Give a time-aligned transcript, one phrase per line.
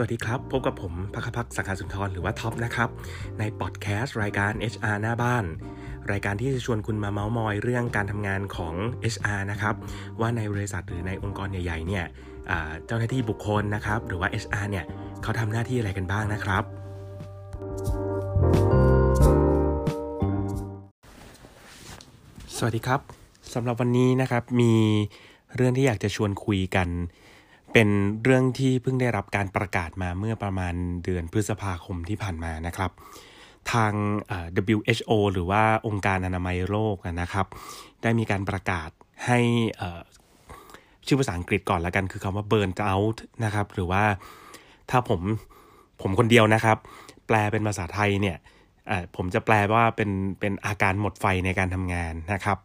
[0.00, 2.88] วัสดีครับ พบกับผมพักพักสังขาสุนทรหรือว่าท็อปนะครับ
[3.38, 5.44] ในพอดแคสต์รายการ HR หน้าบ้าน
[6.12, 8.74] รายการที่จะชวนคุณมาเมาส์มอยเรื่องการทำงานของ
[9.14, 9.74] HR นะครับ
[10.20, 12.04] ว่าในบริษัทหรือในองค์กรใหญ่ๆเนี่ย
[12.86, 14.84] เจ้าหน้าที่บุคคลนะครับ หรือว่า HR เนี่ย
[15.22, 16.64] เขาทำหน้าที่อะไรกันบ้างนะครับ
[22.56, 23.00] สวัสดีครับ
[23.54, 24.74] สำหรับวันนี้นะครับมี
[25.56, 26.88] เรื่องที่อยากจะชวนคุยกัน
[27.72, 27.88] เป็น
[28.22, 30.74] เรื่องที่เพิ่งได้รับการประกาศมาเมื่อประมาณ
[31.04, 32.90] เดือนพฤษภาคมที่ผ่านมานะครับ
[33.72, 33.92] ทาง
[34.76, 37.46] WHO หรือว่าองค์การอนามัยโลกนะครับ
[38.02, 38.90] ได้มีการประกาศ
[39.26, 39.38] ให้
[41.06, 44.04] ชื่อภาษาอังกฤษก่อนละกันคือคำว่า burn out นะครับ หรือว่า
[44.90, 45.20] ถ้าผม
[46.00, 46.76] ผมคนเดียวนะครับ
[47.26, 48.36] แปลเป็นภาษาไทยเนี่ย
[49.16, 50.10] ผมจะแปลว่าเป็น
[50.40, 52.58] เป็นอาการหมดไฟในการทำงานนะครับ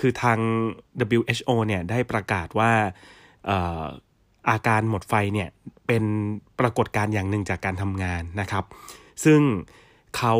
[0.00, 0.38] คือทาง
[1.18, 2.70] WHO เนี่ยได้ประกาศว่า
[4.48, 5.48] อาการหมดไฟเนี่ย
[5.86, 6.04] เป็น
[6.60, 8.64] ปรากฏการณ์อย่างหนึ่งจากการทำงานนะครับ
[9.24, 9.40] ซึ่ง
[10.16, 10.34] เขา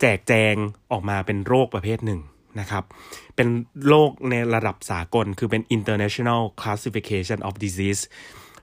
[0.00, 0.54] แจกแจง
[0.92, 2.20] ออกมาเป็นโรคประเภทหนึ่ง
[2.60, 2.84] นะครับ
[3.36, 3.48] เป็น
[3.88, 8.02] โรคในระดับสากลคือเป็น International Classification of Disease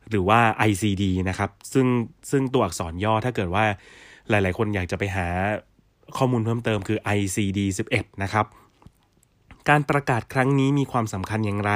[0.10, 1.88] หรือว่า ICD นะครับ ซึ่ง
[2.32, 3.66] ซึ่งตัวอักษรย่อถ้าเกิดว่า
[4.30, 5.28] หลาย ๆ คนอยากจะไปหา
[6.18, 7.60] ข้อมูลเพิ่มเติมคือ ICD
[7.92, 8.46] 11 นะครับ
[9.70, 11.74] การประกาศครั้งนี้มีความสำคัญอย่างไร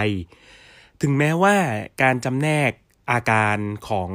[1.02, 1.56] ถึงแม้ว่า
[2.02, 2.72] การจำแนก
[3.12, 3.58] อาการ
[3.90, 4.10] ของ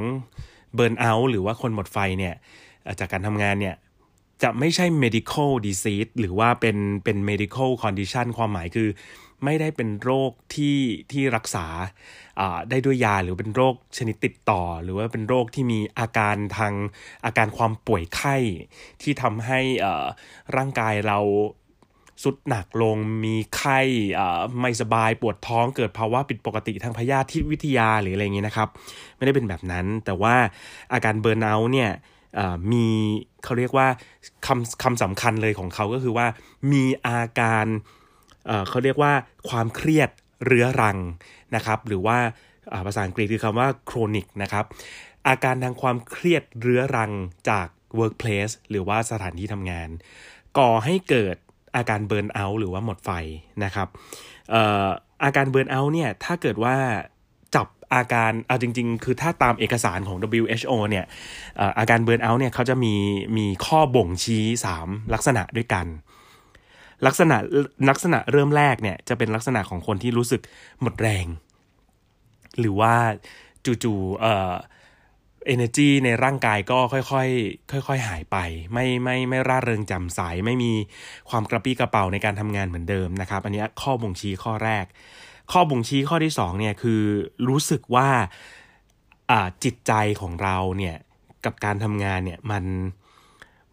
[0.74, 2.34] เบิร์นเอาท์หรือว่าคนหมดไฟเนี่ย
[3.00, 3.76] จากการทำงานเนี่ย
[4.42, 8.88] จะไม่ใช่ medical disease หรือว่าเป็นเป็น medical condition ความหมายคือ
[9.44, 10.78] ไม่ได้เป็นโรคที่
[11.12, 11.66] ที่รักษา
[12.70, 16.74] ได้ด้วยยาหรือเป็นโรคชนิดติดต่อ หรือว่าเป็นโรคที่มีอาการทาง
[17.24, 18.36] อาการความป่วยไข้
[19.02, 19.60] ที่ทำให้
[20.56, 21.18] ร่างกายเรา
[22.22, 23.80] สุดหนักลงมีไข้
[24.60, 28.68] ไม่สบายปวดท้องเกิดภาวะผิดปกติทางพยาธิวิทยาหรืออะไรเงี้ยนะครับ
[29.16, 30.34] ไม่ได้เป็นแบบนั้น แต่ว่า
[30.92, 31.90] อาการเบิร์นเอาท์เนี่ย
[32.72, 32.86] มี
[33.44, 33.88] เขาเรียกว่า
[34.46, 36.26] คำคำสำคัญเลยของเขาก็คือว่า
[36.72, 37.66] มีอาการ
[38.68, 39.12] เขาเรียกว่า
[39.48, 40.10] ความเครียด
[40.46, 40.98] เรื้อรัง
[41.54, 42.18] นะครับ หรือว่า
[42.86, 44.64] ภาษาอังกฤษคือคำว่า chronic นะครับ
[45.28, 47.12] อาการทางความเครียดเรื้อรัง
[47.50, 47.66] จาก
[47.98, 49.88] workplace หรือว่าสถานที่ทำงาน
[50.58, 51.36] ก่อให้เกิด
[51.76, 53.10] อาการเบิร์นเอาท์หรือว่าหมดไฟ
[53.64, 53.88] นะครับ
[55.24, 56.76] อาการเบิร์นเอาท์เนี่ยถ้าเกิดว่า
[57.54, 61.04] จับอาการเอาจริง ๆ คือถ้าตามเอกสารของ WHO เนี่ย
[61.78, 62.94] อาการเบิร์นเอาท์เนี่ยเขาจะมี
[63.36, 64.44] มีข้อบ่งชี้
[64.78, 65.86] 3 ลักษณะด้วยกัน
[67.06, 67.36] ลักษณะ
[67.90, 70.40] ลักษณะเริ่มแรกเนี่ยจะเป็นลักษณะของคนที่รู้สึก
[70.80, 71.26] หมดแรง
[72.60, 72.94] หรือว่า
[73.64, 74.73] จู่ๆ
[75.52, 78.36] energy ในร่างกายก็ค่อยๆ ค่อย ๆ หายไป
[78.72, 80.72] ไม่ไม่ไม่ร่าเริงจำใสไม่มี
[81.30, 84.84] ความกระปี้กระเป๋าในการทำงานเหมือนเดิมนะครับ อันนี้ข้อบ่งชี้ข้อแรก
[85.52, 87.02] ข้อบ่งชี้ข้อที่2เนี่ยคือ
[87.48, 88.08] รู้สึกว่า
[89.64, 90.96] จิตใจของเราเนี่ย
[91.44, 92.64] กับการทำงานเนี่ยมัน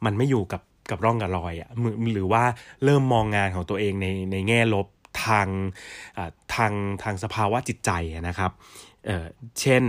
[0.05, 1.69] มันไม่อยู่กับกับร่องกับรอยอะ่ะ
[2.13, 2.43] หรือว่า
[2.83, 4.87] เริ่มมองงานของตัวเองในในแง่ลบ
[5.25, 5.47] ทาง
[6.55, 6.73] ทาง
[7.03, 8.51] ทางสภาวะจิตใจนะครับ
[9.61, 9.83] เช่น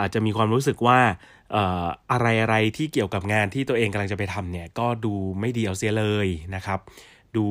[0.00, 1.00] อาจจะมีความรู้สึกว่า
[2.12, 6.80] อะไรอะไรที่เกี่ยวกับงานที่ตัวเองกำลังจะไปทำเนี่ย ก็ดูไม่ดีเอาเสียเลยนะครับ
[7.36, 7.46] ดู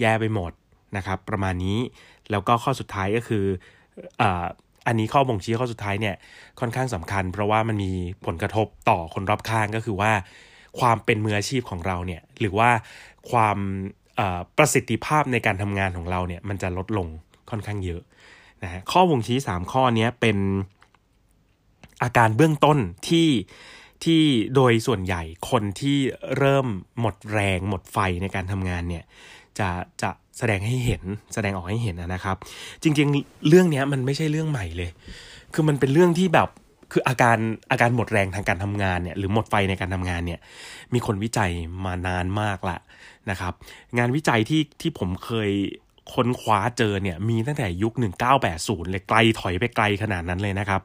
[0.00, 0.52] แย่ไปหมด
[0.96, 1.78] นะครับ ประมาณนี้
[2.30, 3.44] แล้วก็ข้อสุดท้ายก็คือ
[4.86, 6.14] อันนี้ข้อบ่งชี้ข้อสุดท้ายเนี่ย
[6.60, 7.92] ค่อนข้างสำคัญ เพราะว่ามันมี
[8.26, 10.12] ผลกระทบต่อคนรอบข้างก็คือว่า
[10.80, 12.70] ความเป็นมืออาชีพของเราเนี่ยหรือว่า
[13.30, 13.58] ความ
[14.56, 17.06] ประสิทธิภาพในการทำงานของเราเนี่ยมันจะลดลง
[17.50, 18.02] ค่อนข้างเยอะ
[18.62, 20.38] นะฮะข้อบ่งชี้ 3 ข้อนี้เป็น
[22.02, 22.78] อาการเบื้องต้น
[23.08, 23.28] ที่
[24.04, 24.22] ที่
[24.54, 25.98] โดยส่วนใหญ่คนที่
[26.38, 26.66] เริ่ม
[27.00, 29.04] หมดแรงหมดไฟในการทำงานเนี่ย
[29.58, 29.68] จะ
[30.02, 31.02] จะแสดงให้เห็น
[31.34, 32.36] แสดงออกให้เห็นนะครับ
[32.82, 34.90] จริงๆ เรื่องนี้มันไม่ใช่เรื่องใหม่เลย
[35.54, 36.48] คือมันเป็นเรื่องที่แบบ
[36.92, 37.38] คืออาการ
[37.70, 40.40] อาการหมดแรงทางการทำงานเนี่ยหรือหมดไฟในการทำงานเนี่ย
[40.94, 41.50] มีคนวิจัย
[41.84, 42.76] มานานมากละ
[43.30, 43.52] นะครับ
[43.98, 45.50] งานวิจัยที่ที่ผมเคย
[46.14, 47.92] ค้นคว้าเจอเนี่ยมีตั้งแต่ยุค
[48.42, 50.80] 1980 เลยไกลถอยไปไกลขนาดนั้นเลยนะครับ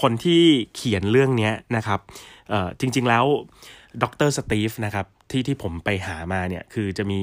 [0.00, 0.42] คนที่
[0.74, 2.00] เขียนเรื่องนี้นะครับ
[2.80, 3.24] จริงๆแล้ว
[4.02, 7.18] ดรสตีฟนะครับที่ที่ผมไปหามาเนี่ยคือจะมี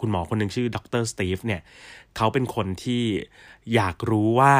[0.00, 1.60] คุณหมอคนหนึ่งชื่อดรสตีฟเนี่ย
[2.16, 3.04] เขาเป็นคนที่
[3.74, 4.54] อยากรู้ว่า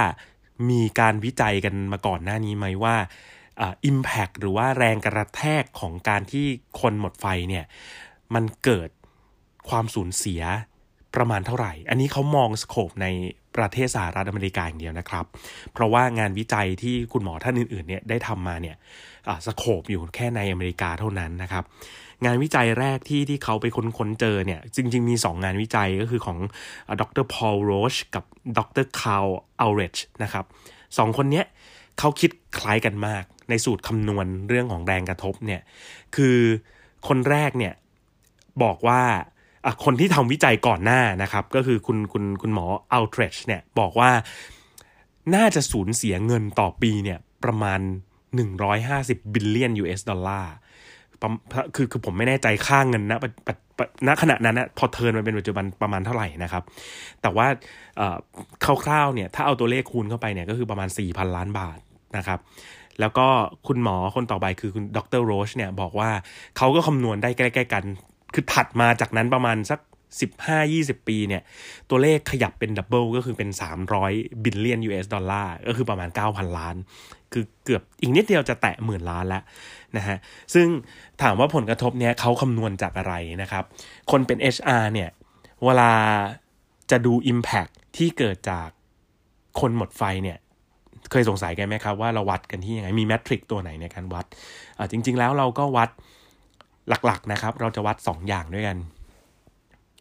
[0.71, 2.97] มีการวิจัยกันมาก่อนหน้านี้ไหมว่า
[3.85, 6.47] impact หรือว่าแรงกระแทกของการที่
[6.81, 7.65] คนหมดไฟเนี่ย
[8.35, 8.91] มันเกิด
[9.69, 10.43] ความสูญเสีย
[11.17, 13.07] ประมาณเท่าไหร่ อันนี้เขามอง scope ใน
[13.57, 15.25] ประเทศสหรัฐอเมริกาอย่างเดียวนะครับ
[15.73, 18.77] เพราะว่างานวิจัยที่คุณหมอท่านอื่นๆเนี่ยได้ทำมาเนี่ย
[19.47, 21.65] scope อยู่แค่ในอเมริกาเท่านั้นนะครับ
[22.25, 26.39] งานวิจัยแรกที่ที่เขาไปค้นค้นเจอเนี่ย จริง ๆ มี 2 งานวิจัยก็คือของ
[27.01, 28.25] ดรพอลโรชกับ
[28.59, 29.29] ดรคาร์ล
[29.61, 30.45] อัลเบรชนะครับ
[30.99, 31.47] สองคนเนี้ย
[31.99, 35.61] เขาคิดคล้ายกันมาก ในสูตรคำนวณเรื่องของแรงกระทบเนี่ย
[36.17, 36.39] คือ
[37.09, 37.75] คนแรกเนี่ย
[38.63, 39.03] บอกว่า
[39.85, 44.11] คนที่ทำวิจัยก่อนหน้านะครับ ก็คือคุณคุณคุณหมออัลเบรชเนี่ยบอกว่า
[45.35, 47.81] น่าจะสูญเสียเงินต่อปีเนี่ยประมาณ
[48.57, 50.53] 150 บิลเลียน US ดอลลาร์
[51.75, 53.19] คือคือผมไม่แน่ใจค่าเงินนะ
[54.07, 56.63] ณขณะนั้นนะพอ turn มาเป็นปัจจุบันประมาณเท่าไหร่นะครับ
[57.23, 57.47] แต่ว่า
[58.85, 61.79] คร่าวๆเนี่ยถ้าเอาตัวเลขคูณเข้าไปเนี่ยก็คือประมาณ 4,000 ล้านบาท
[62.17, 62.39] นะครับ
[63.01, 63.27] แล้วก็
[63.67, 66.11] คุณหมอคนต่อไปคือคุณดรโรชเนี่ยบอกว่า
[66.57, 67.85] เขาก็คำนวณได้ใกล้ ๆ กัน
[68.37, 69.81] คือถัดมาจากนั้นประมาณสัก
[70.43, 71.43] 15-20 ปีเนี่ย
[71.91, 73.51] ตัวเลขขยับเป็น double ก็คือเป็น
[73.97, 76.77] 300 บิลเลียน US ดอลลาร์ก็คือประมาณ 9,000 ล้าน
[77.33, 79.43] คือเกือบอีกนิดเดียวจะแตะหมื่นล้านแล้ว
[79.97, 80.17] นะฮะ
[80.55, 80.67] ซึ่ง
[81.23, 83.65] ถามว่าผลกระทบเนี้ยเขาคำนวณจากอะไรนะครับ
[84.11, 85.11] คนเป็น HR เนี่ย
[85.65, 85.93] เวลา
[86.91, 88.69] จะดู Impact ที่เกิดจาก
[89.61, 90.39] คนหมดไฟเนี่ย
[91.11, 94.27] เคยสงสัยกันไหมครับว่าเราวัดกันที่ยังไงมี metric ตัวไหนในการวัด
[94.91, 95.91] จริง ๆ แล้วเราก็วัด
[96.89, 98.77] หลักๆนะครับ เราจะวัด 2 อย่างด้วยกัน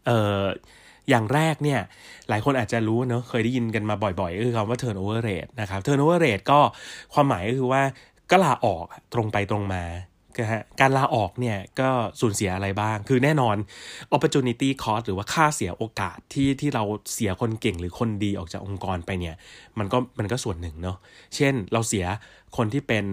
[0.05, 0.43] เอ่อ
[1.09, 1.79] อย่างแรกเนี่ย
[2.29, 6.59] หลายคนอาจจะรู้เนอะเคยได้ยินกันมาบ่อยๆก็คือคำว่า turnover rate นะครับ turnover rate ก็
[7.13, 7.81] ความหมายก็คือว่า
[8.31, 9.83] ก็ลาออกตรงไปตรงมา
[10.79, 11.89] การลาออกเนี่ยก็
[12.21, 13.55] สูญเสียอะไรบ้าง คือแน่นอน
[14.15, 16.83] opportunity cost หรือว่าค่าเสียโอกาสที่ที่เรา
[17.13, 19.35] เสียคนเก่งหรือคนดีออกจากองค์กรไปเนี่ย
[19.79, 20.97] มันก็มันก็ส่วนหนึ่งเนาะ
[21.35, 22.05] เช่นเราเสีย
[22.57, 23.05] คนที่เป็น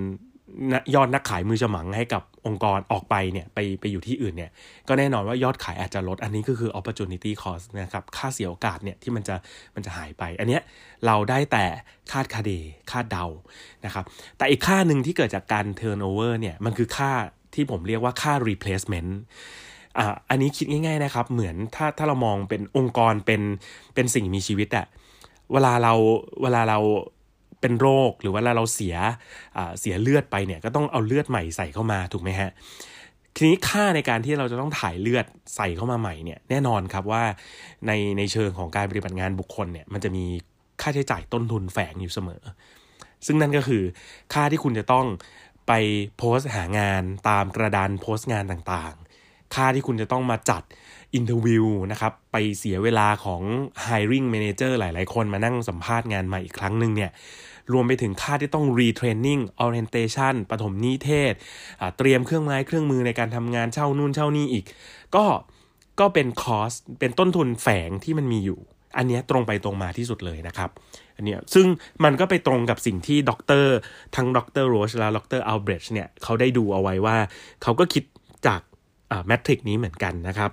[0.95, 4.51] ยอดนักขายมือฉมังให้กับองค์กรออกไปเนี่ยไปไปอยู่ที่อื่นเนี่ย
[4.89, 9.37] ก็แน่นอนว่ายอดขายอาจจะลด อันนี้ก็คือ opportunity cost นะครับค่าเสียโอกาสเนี่ยที่มันจะ
[9.75, 10.63] มันจะหายไป อันเนี้ย
[11.07, 11.65] เราได้แต่
[12.13, 12.51] คาดคาเด
[12.91, 13.27] คาดเดา
[13.85, 14.05] นะครับ
[14.37, 17.13] แต่อีกค่าหนึ่งที่เกิดจากการ turnover เนี่ยมันคือค่า
[17.55, 19.11] ที่ผมเรียกว่าค่า replacement
[19.99, 23.43] อ่าอันนี้คิดง่ายๆนะครับ เหมือนถ้าถ้าเรามองเป็นองค์กรเป็น
[23.95, 24.87] เป็นสิ่งมีชีวิตอะ
[25.53, 25.93] เวลาเรา
[26.43, 26.79] เวลาเรา
[27.63, 28.97] เป็นโรคหรือว่าเราเสีย
[29.81, 32.51] เสียเลือดไปเนี่ยก็ต้องเอาเลือดใหม่ใส่เข้ามาถูกไหมฮะ
[33.37, 35.27] ทีนี้ค่าในการที่เราจะต้องถ่ายเลือด
[35.57, 37.23] ใส่เข้ามาใหม่เนี่ยแน่นอนครับว่า
[37.87, 40.25] ในในเชิงของการปฏิบัติงานบุคคลเนี่ยมันจะมี
[40.83, 42.43] ค่าใช้จ่ายต้นทุนแฝงอยู่เสมอ
[43.27, 43.83] ซึ่งนั่นก็คือ
[44.35, 45.07] ค่าที่คุณจะต้อง
[45.69, 45.73] ไป
[46.19, 50.63] โพสต์หางานตามกระดานโพสต์งานต่างๆ ค่าที่คุณจะต้องมาจัด
[51.15, 53.43] interview นะครับไปเสียเวลาของ
[53.87, 57.11] hiring manager หลายๆ คนมานั่งสัมภาษณ์งานใหม่อีกครั้งหนึ่งเนี่ย
[57.73, 61.33] รวมไปถึงค่าที่ต้อง retraining orientation ปฐมนิเทศ
[61.99, 64.65] เตรียมเครื่องไม้เครื่องมือในการทำงานเช่านู่นเช่านี่อีก
[65.15, 65.25] ก็
[66.01, 68.61] ก็เป็น cost เป็นต้นทุนแฝงที่มันมีอยู่
[68.97, 70.71] อันนี้ตรงไปตรงมาที่สุดเลยนะครับ
[71.17, 71.67] อันนี้ซึ่ง
[72.05, 73.75] มันก็ไปตรงกับสิ่งที่ด็อกเตอร์
[74.17, 77.17] ทั้งด็อกเตอร์โรชและด็อกเตอร์อัลเบรชเนี่ยเขาได้ดูเอาไว้ว่า
[77.63, 78.05] เขาก็คิด
[78.47, 78.61] จาก
[79.27, 80.51] metric นี้เหมือนกันนะครับ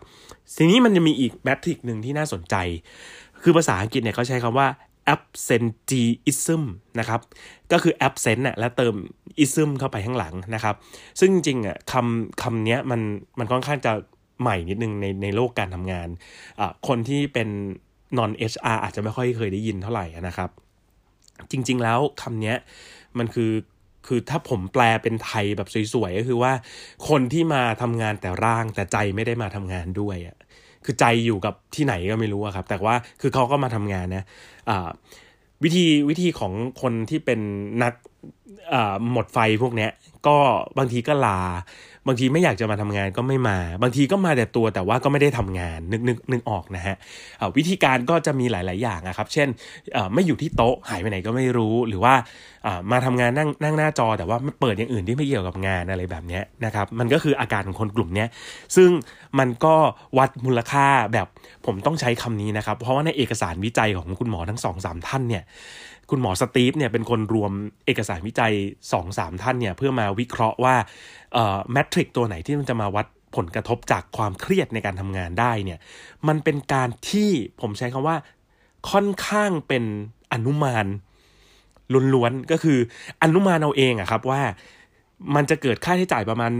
[0.57, 2.55] ทีนี้มันจะมีอีก metric หนึ่งที่น่าสนใจ
[3.43, 4.67] คือภาษาอังกฤษเนี่ยเขาใช้คำว่า
[5.15, 6.63] absenteeism
[6.99, 7.21] นะครับ
[7.71, 8.95] ก็คือ absent น่ะแล้วเติม
[9.43, 10.75] ism เข้าไปข้างหลังนะครับ
[11.19, 13.01] ซึ่งจริงๆอะคำคำนี้มัน
[13.39, 13.93] มันค่อนข้างจะ
[14.41, 16.07] ใหม่นิดนึงในในโลกการทำงาน
[16.59, 17.49] อะคนที่เป็น
[18.17, 20.49] non HR อาจจะไม่ค่อยเคยได้ยินเท่าไหร่นะครับ
[21.51, 22.53] จริง ๆ แล้วคำนี้
[23.17, 23.51] มันคือ
[24.07, 26.53] คือถ้าผมแปลเป็นไทยแบบสวยๆ ก็คือว่า
[27.09, 30.37] คนที่มาทำงานแต่ร่างแต่ใจไม่ได้มาทำงานด้วยอะ
[30.85, 34.23] คือใจอยู่กับที่ไหนก็ไม่รู้ครับ แต่ว่าคือเขาก็มาทำงานนะ
[35.63, 37.39] วิธีวิธีของคนที่เป็น
[37.83, 37.93] นัก
[39.11, 39.91] หมดไฟพวกเนี้ย
[40.27, 40.37] ก็
[40.77, 41.39] บางทีก็ลา
[42.09, 46.95] บางทีไม่อยากจะมาทำงานก็ไม่มา บางทีก็มาแต่ตัวแต่ว่าก็ไม่ได้ทำงานนึกนึกนึกออกนะฮะ
[47.57, 49.47] วิธีการก็จะมีหลาย ๆ อย่างนะครับ เช่น
[50.13, 52.13] ไม่อยู่ที่โต๊ะหายไปไหนก็ไม่รู้หรือว่า
[52.91, 58.25] มาทำงานนั่งนั่งหน้าจอ แต่ว่าเปิดอย่างอื่นที่ไม่เกี่ยวกับงานอะไรแบบนี้นะครับ มันก็คืออาการของคนกลุ่มนี้
[58.75, 58.89] ซึ่ง
[59.39, 59.75] มันก็
[60.17, 61.27] วัดมูลค่าแบบ
[61.65, 65.43] ผมต้องใช้คำนี้นะครับ เพราะว่าในเอกสารวิจัยของคุณหมอทั้งสองสามท่านเนี่ย
[66.09, 67.51] คุณหมอสตีฟเนี่ยเป็นคนรวม
[67.85, 68.53] เอกสารวิจัย
[68.97, 70.75] 2-3 ท่านเนี่ยเพื่อมาวิเคราะห์ว่า
[71.71, 75.79] แมทริกตัวไหนที่มันจะมาวัดผลกระทบจากความเครียดในการทำงานได้เนี่ย
[76.27, 77.29] มันเป็นการที่
[77.61, 78.17] ผมใช้คำว่า
[78.91, 79.83] ค่อนข้างเป็น
[80.33, 80.85] อนุมาน
[82.13, 82.79] ล้วนๆก็คือ
[83.23, 84.41] อนุมานเอาเองอะครับว่า
[85.35, 86.51] มันจะเกิดค่าใช้จ่ายประมาณ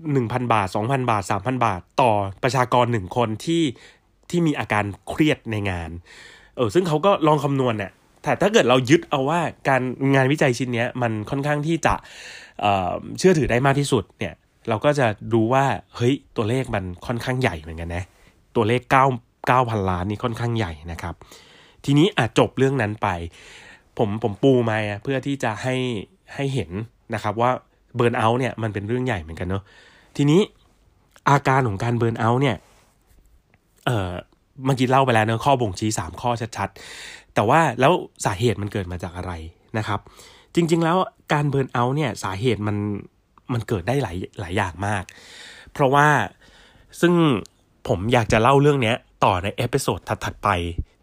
[0.00, 3.62] 1,000 บาท 2,000 บาท 3,000 บาท ต่อประชากรหนึ่งคนที่
[4.30, 5.90] ที่มีอาการเครียดในงาน
[6.56, 7.92] เออซึ่งเขาก็ลองคำนวณเนี่ย
[8.26, 9.82] แต่ถ้าเกิดเรายึดเอาว่าการ
[10.14, 11.94] งานวิจัยชิ้นนี้มันค่อนข้างที่จะ
[12.60, 14.34] เเชื่อถือได้มากที่สุดเนี่ย
[14.68, 15.64] เราก็จะดูว่า
[15.96, 18.04] เฮ้ยตัวเลขมันค่อนข้างใหญ่เหมือนกันนะ
[18.56, 21.14] ตัวเลข9 9พันล้านนี่ค่อนข้างใหญ่นะครับ
[21.84, 23.08] ทีนี้อาจจบเรื่องนั้นไป
[23.98, 25.74] ผมผมปูมาเพื่อที่จะให้
[26.34, 26.70] ให้เห็น
[27.14, 27.50] นะครับว่า
[27.96, 29.62] เบิร์นเอาท์เนี่ยมันเป็นเรื่องใหญ่เหมือนกันเนาะ
[30.16, 30.40] ทีนี้
[31.30, 32.56] อาการของการเบิร์นเอาท์เนี่ย
[33.86, 34.12] เอ่อ
[34.64, 37.92] เมื่อกี้เล่าไปแล้วเนอะข้อบ่งชี้ 3 ข้อชัดๆ แต่ว่าแล้ว
[38.24, 39.32] สาเหตุมันเกิดมาจากอะไร
[39.78, 40.00] นะครับ
[40.54, 40.96] จริงๆแล้ว
[41.32, 42.76] การเบิร์นเอาท์เนี่ยสาเหตุมัน
[43.52, 45.04] มันเกิดได้หลายหลายอย่างมาก
[45.72, 46.06] เพราะว่า
[47.00, 47.12] ซึ่ง
[47.88, 48.94] ผมอยากจะเล่าเรื่องนี้
[49.24, 50.48] ต่อใน episode ถัดๆไป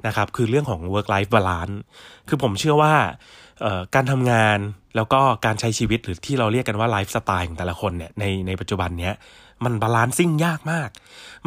[0.07, 1.75] นะครับ คือเรื่องของ work life balance
[2.27, 2.93] คือผมเชื่อว่า
[3.95, 4.57] การทำงาน
[4.95, 9.13] แล้วก็การใช้ชีวิตหรือที่เราเรียกกันว่าไลฟ์สไตล์ของแต่ละคนเนี่ยในในปัจจุบันเนี้ย
[9.65, 10.89] มัน balancing ยากมาก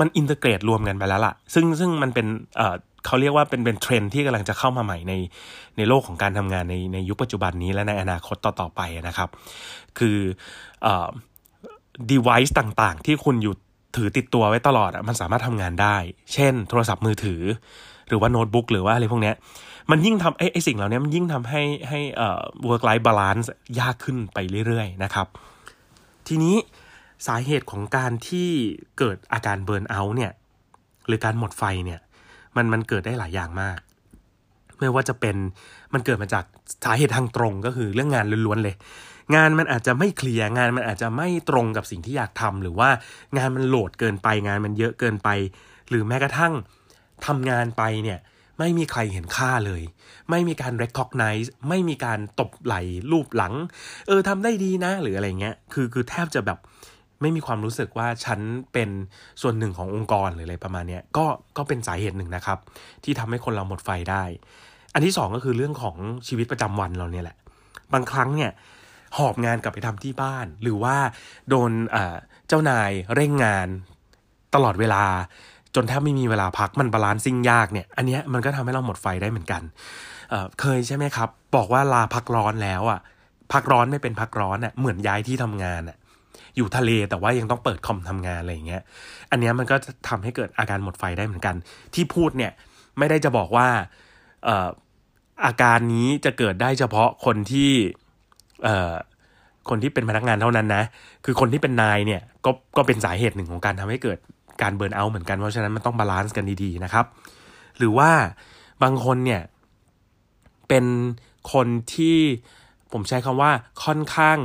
[0.00, 2.74] มัน integrate รวมกันไปแล้วล่ะ ซึ่งซึ่งมันเป็นเอ่อ
[3.06, 5.12] เขาเรียกว่าเป็นเป็นเทรนด์ที่กำลังจะเข้ามาใหม่ใน
[5.76, 9.28] ในโลกของการทำงานในในยุคปัจจุบันนี้และในอนาคตต่อๆไปนะครับ
[9.98, 10.18] คือ
[10.82, 11.08] เอ่อ
[12.12, 13.54] device ต่างๆ ที่คุณอยู่
[13.96, 15.96] ถือติดตัวไว้ตลอดอะมันสามารถทำงานได้
[16.32, 17.42] เช่น โทรศัพท์มือถือ
[18.08, 19.34] หรือว่าโน้ตบุ๊กหรือว่าอะไรพวกเนี้ย
[19.90, 23.46] มันยิ่งทำไอ้ไอ้สิ่งเหล่านี้มันยิ่งทำให้ให้เอ่อ work life balance
[23.80, 25.26] ยากขึ้นไปเรื่อยๆนะครับ
[26.28, 26.56] ทีนี้
[27.26, 28.48] สาเหตุของการที่
[28.98, 30.32] เกิดอาการเบิร์นเอาท์เนี่ย
[31.06, 32.00] หรือการหมดไฟเนี่ย
[32.56, 33.78] มันมันเกิดได้หลายอย่างมาก
[34.78, 35.36] ไม่ว่าจะเป็น
[35.94, 36.44] มันเกิดมาจาก
[36.84, 38.76] สาเหตุทางตรงก็คือเรื่องงานล้วนๆเลย
[39.34, 42.88] งานมันอาจจะไม่เคลียร์งานมันอาจจะไม่ตรงกับสิ่งที่อยากทำหรือว่า
[43.36, 45.28] งานมันโหลดเกินไปงานมันเยอะเกินไป
[45.88, 46.52] หรือแม้กระทั่ง
[47.26, 48.18] ทำงานไปเนี่ย
[48.58, 49.82] ไม่มีใครเห็นค่าเลย
[50.30, 52.74] ไม่มีการ recognize ไม่มีการตบไหล
[53.10, 53.54] รูปหลัง
[54.06, 56.58] เออทำได้ดีนะ หรืออะไรเงี้ย คือคือแทบจะแบบ
[57.20, 58.40] ไม่มีความรู้สึกว่าฉัน
[58.72, 58.90] เป็น
[59.42, 62.58] ส่วนหนึ่งขององค์กรหรืออะไรประมาณนี้ก็ก็เป็นสาเหตุหนึ่งนะครับ
[63.04, 64.24] ที่ทำให้คนเราหมดไฟได้
[64.94, 65.96] อันที่สองก็คือเรื่องของ
[66.28, 67.36] ชีวิตประจำวันเราเนี่ยแหละ
[67.92, 68.50] บางครั้งเนี่ย
[69.16, 70.96] หอบงานกลับไปทำที่บ้าน หรือว่า
[71.48, 71.70] โดน
[72.48, 73.68] เจ้านายเร่งงาน
[74.54, 75.04] ตลอดเวลา
[75.74, 79.62] จนแทบไม่มีเวลาพักมันบาลานซิ่งยากเนี่ยอันนี้มันก็ทำให้เราหมดไฟได้เหมือนกัน
[80.30, 83.00] เเคยใช่ไหมครับ บอกว่าลาพักร้อนแล้วอะ
[83.52, 85.96] พักร้อนไม่เป็นพักร้อนอะเหมือนย้ายที่ทำงานอะ
[86.56, 88.82] อยู่ทะเลแต่ว่ายังต้องเปิดคอมทำงานอะไรอย่างเงี้ย
[89.30, 91.54] อันนี้มันก็จะทำให้เกิดอาการหมดไฟได้เหมือนกัน
[91.94, 92.52] ที่พูดเนี่ย
[92.98, 93.68] ไม่ได้จะบอกว่า
[94.44, 94.68] เอ่อ
[95.46, 97.70] อาการนี้จะเกิดได้เฉพาะคนที่
[98.64, 98.94] เอ่อ
[99.68, 100.82] คนที่เป็นพนักงานเท่านั้นนะ
[101.24, 104.18] คือคนที่เป็นนายเนี่ยก็ก็เป็นสาเหตุหนึ่งของการทำให้เกิด
[104.62, 107.04] การ burnout เหมือนกันเพราะฉะนั้นมันต้อง balance กันดีๆนะครับ
[107.78, 108.10] หรือว่า
[108.82, 109.42] บางคนเนี่ย
[110.68, 110.84] เป็น
[111.52, 112.18] คนที่
[112.92, 113.50] ผมใช้คำว่า
[113.84, 114.38] ค่อนข้าง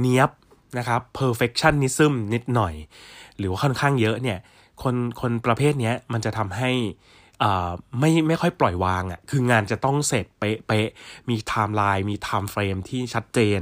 [0.00, 0.30] เนียบ
[0.78, 2.74] นะครับ perfectionism นิดหน่อย
[3.38, 4.38] หรือว่าค่อนข้างเยอะเนี่ย
[4.82, 6.70] คนคนประเภทนี้มันจะทำให้
[8.00, 13.60] ไม่ไม่ค่อยปล่อยวางอะ่ะ คืองานจะต้องเสร็จเป๊ะๆมีไทม์ไลน์มี time frame ที่ชัดเจน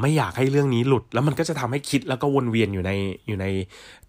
[0.00, 2.92] ไม่อยากให้เรื่องนี้หลุด แล้วมันก็จะทำให้คิดแล้วก็วนเวียนอยู่ใน
[3.26, 3.46] อยู่ใน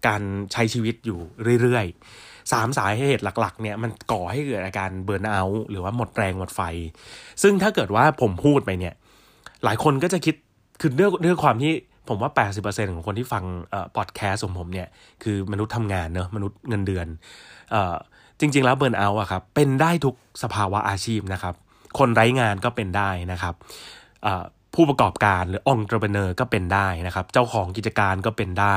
[0.06, 1.18] การใช้ชีวิตอยู่
[1.62, 6.60] เรื่อยๆสามสาเหตุหลักๆ เนี่ยมันก่อให้เกิดอาการ burnout หรือว่าหมดแรงหมดไฟ
[7.42, 8.94] ซึ่งถ้าเกิดว่าผมพูดไปเนี่ย
[9.64, 10.34] หลายคนก็จะคิด
[10.80, 11.72] คือเรื่องเรื่องความที่
[12.08, 12.30] ผมว่า
[12.62, 13.44] 80%ของคนที่ฟัง
[13.96, 14.88] พอดแคสต์ของผมเนี่ย
[15.22, 17.06] คือมนุษย์ทำงานเนอะมนุษย์เงินเดือน
[17.74, 17.76] อ
[18.40, 21.54] จริง ๆ แล้วเบิร์นเอาอะครับเป็นได้ทุกสภาวะอาชีพนะครับ
[21.98, 23.54] คนไร้งานก็เป็นได้นะครับ
[24.74, 25.98] ผู้ประกอบการหรือองค์ประกอ
[26.30, 28.76] บก็เป็นได้นะครับ เจ้าของกิจการก็เป็นได้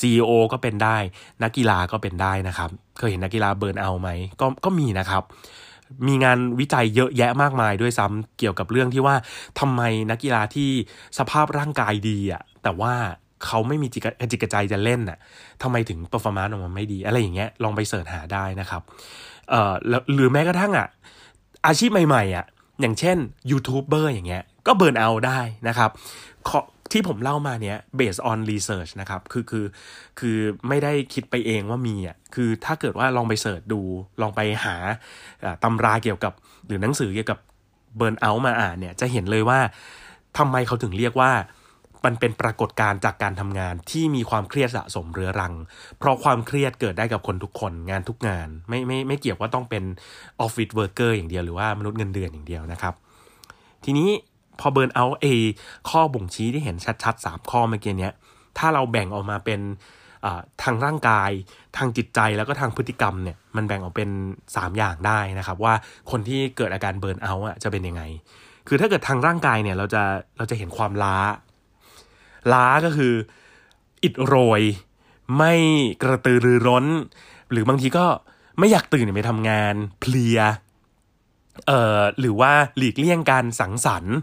[0.00, 0.96] CEO ก็เป็นได้
[1.42, 4.08] นักกีฬาก็เป็นได้นะครับ เคยเห็นนักกีฬาเบิร์นเอาไหม
[4.40, 5.22] ก็ก็มีนะครับ
[6.06, 9.14] มีงานวิจัยเยอะแยะมากมายด้วยซ้ำเกี่ยวกับเรื่องที่ว่า
[9.60, 10.70] ทำไมนักกีฬาที่
[11.18, 12.94] สภาพร่างกายดีอะแต่ว่า
[13.44, 14.02] เขาไม่มีจิต
[14.32, 15.18] จิตกระใจจะเล่นน่ะ
[15.62, 18.82] ทำไมถึง performance ออกมาไม่ดี อะไรอย่างเงี้ยลองไป search หาได้นะครับ
[19.50, 19.72] เอ่อ
[20.14, 20.88] หรือแม้กระทั่งอะ
[21.66, 22.46] อาชีพใหม่ๆอะ
[22.80, 23.16] อย่างเช่น
[23.50, 25.90] ยูทูบเบอร์อย่างเงี้ยก็ burnout ได้นะครับ
[26.92, 29.66] ที่ผมเล่ามาเนี้ย based on research นะครับ คือคือ
[30.18, 33.80] คือไม่ได้คิดไปเองว่ามีอะ คือถ้าเกิดว่าลองไป search ดู
[34.22, 34.76] ลองไปหา
[35.64, 36.32] ตำราเกี่ยวกับ
[36.66, 37.38] หรือหนังสือเกี่ยวกับ
[37.96, 39.60] burnout มาอ่านเนี่ย จะเห็นเลยว่า
[40.38, 41.32] ทำไมเขาถึงเรียกว่า
[42.06, 45.54] มันเป็นปรากฏการณ์จากการทำงานที่มีความเครียดสะสมเรื้อรัง
[45.98, 49.84] เพราะความเครียดเกิดได้กับคนทุกคนงานทุกงาน ไม่ไม่ไม่เกี่ยวว่าต้องเป็น
[50.40, 52.94] office worker อย่างเดียวหรือว่ามนุษย์เงินเดือนอย่างเดียวนะครับ
[53.84, 54.08] ทีนี้
[54.60, 55.26] พอ burnout เอ
[55.88, 58.10] ข้อบ่งชี้ที่เห็นชัดๆ 3 ข้อเมื่อกี้นี้
[58.58, 59.60] ถ้าเราแบ่งออกมาเป็น
[60.62, 61.30] ทางร่างกาย
[61.76, 64.10] ทางจิตใจแล้วก็ทางพฤติกรรมเนี่ยมันแบ่งออกเป็น
[64.46, 65.74] 3 อย่างได้นะครับ ว่า
[66.10, 68.02] คนที่เกิดอาการเบิร์นเอาจะเป็นยังไง
[68.68, 70.02] คือถ้าเกิดทางร่างกายเนี่ยเราจะ
[70.36, 71.16] เราจะเห็นความล้า
[72.52, 73.12] ล้าก็คือ
[74.02, 74.62] อิดโรย
[75.38, 75.54] ไม่
[76.02, 76.84] กระตือรือร้น
[77.50, 78.06] หรือบางทีก็
[78.58, 80.38] ไม่อยากตื่นไปทำงาน เพลีย
[81.66, 84.14] เอ่อหรือว่าหลีกเลี่ยงการสังสรรค์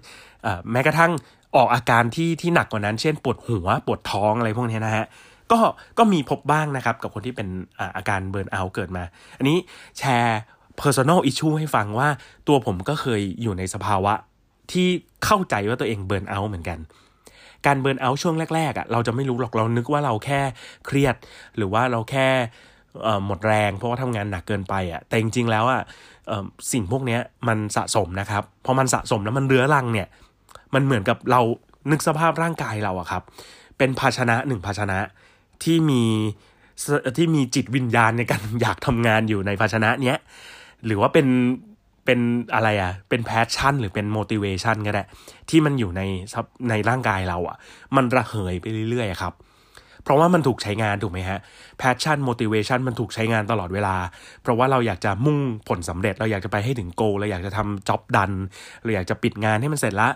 [0.72, 1.12] แม้กระทั่ง
[1.56, 5.06] ออกอาการที่ที่หนักกว่านั้น เช่น ปวดหัวปวดท้องอะไรพวกนี้นะฮะ
[5.52, 5.60] ก็
[5.98, 7.48] ก็มีพบบ้างนะครับ กับคนที่เป็น
[7.98, 9.04] อาการเบิร์นเอาเกิดมา
[9.38, 9.58] อันนี้
[9.98, 10.40] แชร์
[10.82, 12.10] personal issue ให้ฟังว่า
[12.48, 14.14] ตัวผมก็เคยอยู่ในสภาวะ
[14.72, 14.88] ที่
[15.26, 16.80] เข้าใจว่าตัวเองเบิร์นเอาเหมือนกัน
[17.66, 20.42] การเบิร์นเอาช่วงแรกๆอะ่ะเราจะไม่รู้หรอกเรานึกว่าเราแค่
[20.86, 21.16] เครียด
[21.58, 22.28] หรือว่าเราแค่
[23.26, 25.82] หมดแรงเพราะว่าทำงานหนักเกินไปอะ่ะแต่จริงๆแล้วอะ่ะ
[26.72, 27.18] สิ่งพวกนี้
[27.48, 30.08] มันสะสมนะครับพอมันสะสมแล้วมันเรื้อรังเนี่ย
[30.74, 31.42] มันเหมือนกับเรา
[31.92, 33.24] นึกสภาพร่างกายเราอะครับ
[33.78, 34.98] เป็นภาชนะหนึ่งภาชนะ
[35.64, 36.04] ที่มี
[37.18, 40.20] ที่มีจิตวิญญาณในการอยากทำงานอยู่ในภาชนะเนี้ย
[40.86, 41.28] หรือว่าเป็น
[42.06, 42.20] เป็น
[42.54, 45.04] อะไรอะเป็น passion หรือเป็น motivation ก็ได้
[45.50, 46.02] ที่มันอยู่ใน
[46.70, 47.58] ในร่างกายเราอะ
[47.96, 49.34] มันระเหยไปเรื่อยๆครับ
[50.06, 51.40] เพราะว่ามันถูกใช้งานถูกไหมฮะ
[51.82, 53.96] passion motivation มันถูกใช้งานตลอดเวลา
[54.42, 58.32] เพราะว่าเราอยากจะมุ่งผลสำเร็จ เราอยากจะไปให้ถึง goal เราอยากจะทำ job done
[58.84, 60.10] เราอยากจะปิดงานให้มันเสร็จละ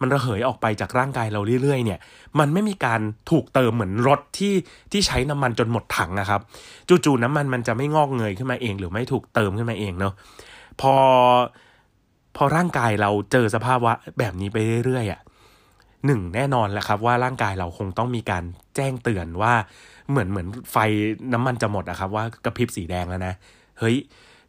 [0.00, 1.98] มันระเหยออกไปจากร่างกายเราเรื่อยๆ เนี่ย
[2.38, 4.54] มันไม่มีการถูกเติมเหมือนรถที่
[4.92, 6.40] ที่ใช้น้ำมันจนหมดถังนะครับ
[6.88, 10.12] จู่ๆน้ำมันมันจะไม่งอกเงยขึ้นมาเอง หรือไม่ถูกเติมขึ้นมาเองเนาะ
[10.80, 10.94] พอ
[12.36, 15.20] พอร่างกายเราเจอสภาพวะแบบนี้ไปเรื่อยๆอะ่ะ
[16.06, 18.44] หนึ่งแน่นอนแหละครับว่าร่างกายเราคงต้องมีการ
[18.76, 19.54] แจ้งเตือนว่า
[20.10, 20.76] เหมือนเหมือนไฟ
[21.32, 23.34] น้ำมันจะหมดอะครับว่ากระพริบสีแดงแล้วนะ
[23.78, 23.96] เฮ้ย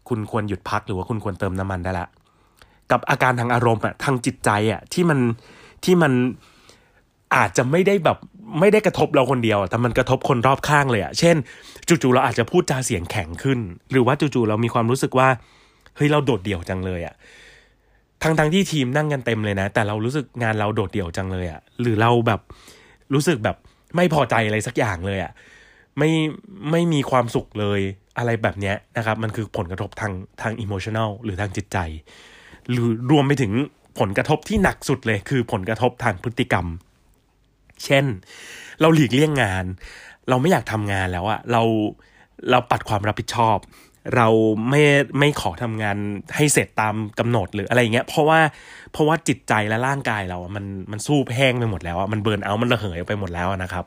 [0.07, 2.07] คุณควรหยุดพักหรือว่าคุณควรเติมน้ำมันได้ละ
[2.91, 5.19] กับอาการทางอารมณ์อะทางจิตใจอะที่มัน
[5.83, 6.13] ที่มัน
[7.35, 8.17] อาจจะไม่ได้แบบ
[8.59, 11.35] ไม่ได้กระทบเราคนเดียว แต่มันกระทบคนรอบข้างเลยอะเช่น
[11.87, 13.59] จู่ๆเราอาจจะพูดจาเสียงแข็งขึ้น
[13.91, 15.27] หรือว่าจู่ๆเรามีความรู้สึกว่า
[15.95, 17.15] เฮ้ยเราโดดเดี่ยวจังเลยอะ
[18.23, 22.41] ทั้งทั้งที่ทีมนั่งกันเต็มเลยนะ แต่เรารู้สึกงานเราโดดเดี่ยวจังเลยอะหรือเราแบบ
[23.13, 23.57] รู้สึกแบบ
[23.95, 25.31] ไม่พอใจอะไรสักอย่างเลยอะ
[25.97, 26.11] ไม่
[26.71, 27.79] ไม่มีความสุขเลย
[28.17, 31.77] อะไรแบบเนี้ยนะครับ มันคือผลกระทบทางทางอิโมชันแนลหรือทางจิตใจ
[32.69, 33.51] หรือรวมไปถึง
[33.99, 36.65] ผลกระทบที่หนักสุดเลย คือผลกระทบทางพฤติกรรม
[37.83, 38.05] เช่น
[38.81, 39.65] เราหลีกเลี่ยงงาน
[40.29, 41.61] เราไม่อยากทำงานแล้วอะเรา
[42.49, 43.57] เราปัดความรับผิดชอบ
[44.15, 44.27] เรา
[44.69, 44.81] ไม่
[45.19, 45.97] ไม่ขอทำงาน
[46.35, 48.39] ให้เสร็จตามกำหนดหรืออะไรเงี้ยเพราะว่า
[48.91, 53.85] เพราะว่าจิตใจและร่างกายเราอะมันมันสู้แห้งไปหมดแล้วอะมันเบิร์นเอามันระเหยไปหมดแล้วนะครับ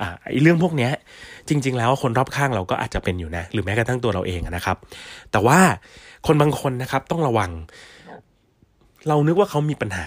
[0.00, 0.92] อ่าไอเรื่องพวกเนี้ย
[1.48, 4.76] จริง ๆ แล้วคนรอบข้างเราก็อาจจะเป็นอยู่นะ หรือแม้กระทั่งตัวเราเองนะครับ
[5.32, 5.58] แต่ว่า
[6.26, 7.50] คนบางคนนะครับต้องระวัง
[9.08, 10.06] เรานึกว่าเขามีปัญหา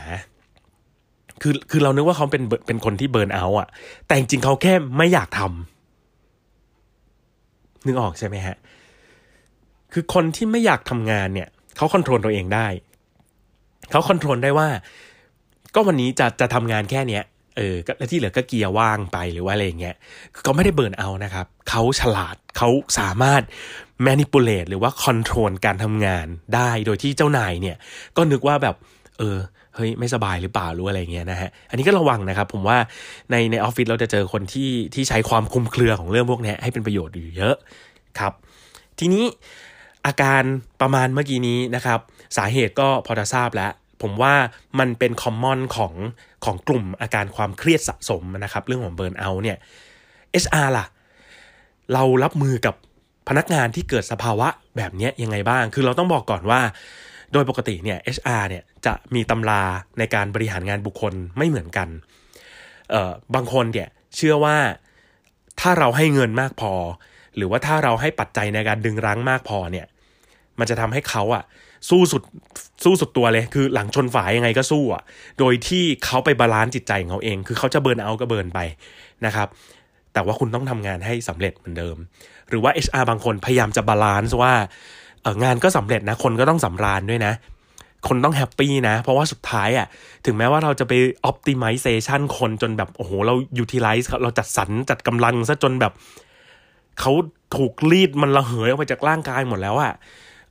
[1.42, 3.68] คือคือเรานึกว่าเขาเป็นเป็นคนที่เบิร์นเอาอะ
[4.08, 8.58] แต่จริงๆเขาแค่ไม่อยากทำนึกออกใช่ไหมฮะ
[9.94, 12.68] คือคนที่ไม่อยากทำงานเนี่ยเขาควบคุมตัวเองได้
[13.92, 14.70] เขาควบคุมได้ว่า
[15.76, 17.24] ก็วันนี้จะจะทำงานแค่เนี้ย
[17.58, 19.96] เออแล้วที่เหลือก็เกียร์ว่างไปหรือว่าอะไรอย่างเงี้ย
[20.46, 22.70] ก็ไม่ได้เบิร์นเอานะครับ เขาฉลาดเขา
[23.00, 23.42] สามารถ
[24.08, 27.78] manipulate หรือว่า control การทำงานได้โดยที่เจ้านายเนี่ย
[28.18, 28.76] ก็นึกว่าแบบ
[29.18, 29.38] เออ
[29.76, 32.78] เฮ้ยไม่สบายหรือเปล่าหรืออะไรเงี้ยนะฮะ อันนี้ก็ระวังนะครับ ผมว่า
[33.32, 37.56] ในในออฟฟิศเราจะเจอคนที่ที่ใช้ความคุมเครือของเรื่องพวกนี้ให้เป็นประโยชน์อยู่เยอะ
[38.20, 38.34] ครับ
[39.00, 39.26] ทีนี้
[40.06, 40.44] อาการ
[40.82, 42.00] ประมาณเมื่อกี้นี้นะครับ
[42.38, 44.34] สาเหตุก็พอจะทราบแล้ว ผมว่า
[44.80, 45.94] มันเป็นคอมมอนของ
[46.46, 49.58] ของกลุ่มอาการความเครียดสะสมนะครับ เรื่องของเบิร์นเอาเนี่ย
[50.44, 50.86] HR ล่ะ
[51.94, 52.76] เรารับมือกับ
[53.28, 56.62] พนักงานที่เกิดสภาวะแบบนี้ยังไงบ้าง คือเราต้องบอกก่อนว่า
[57.34, 59.64] โดยปกติเนี่ย HR เนี่ยจะมีตำรา
[60.00, 61.88] ในการบริหารงานบุคคลไม่เหมือนกัน
[62.90, 64.58] เอ่อบางคนเนี่ยเชื่อว่า
[65.60, 66.74] ถ้าเราให้เงินมากพอ
[67.38, 69.86] หรือว่าถ้าเราให้ปัจจัยในการดึงรั้งมากพอเนี่ย
[70.60, 71.44] มันจะทำให้เขาอะ
[71.90, 72.24] สู้สุด
[72.84, 75.04] สู้สุดตัวเลย คือหลังชนฝายังไงก็สู้อะ
[75.40, 78.60] โดยที่เขาไป balance จิตใจของเขาเอง คือเขาจะ burnout ก็ burn ไป
[79.26, 79.48] นะครับ
[80.14, 81.98] แต่ว่าคุณต้องทำงานให้สำเร็จเหมือนเดิม
[82.50, 84.54] หรือว่า HR บางคนพยายามจะ balance ว่า
[85.22, 87.34] เอองานก็สำเร็จนะ คนก็ต้องสำราญด้วยนะ
[88.08, 89.88] คนต้อง happy นะ เพราะว่าสุดท้ายอะ่ะ
[90.26, 90.94] ถึงแม้ว่าเราจะไป
[91.26, 95.94] ออ t ติมิเซชันคนจนแบบ โอ้โห เรา utilize เราจัดสรรจัดกำลังซะจนแบบ
[97.00, 97.14] เขา
[97.56, 99.94] ถูกรีดมันระเหยออกไปจากร่างกายหมดแล้วอะ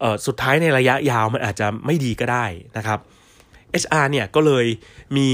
[0.01, 2.45] เออสุดท้ายในระยะยาวมันอาจจะไม่ดีก็ได้
[2.77, 2.99] นะครับ
[3.83, 4.67] HR เนี่ยก็เลย
[5.17, 5.29] มี